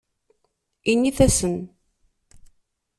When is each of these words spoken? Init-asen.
Init-asen. 0.91 1.57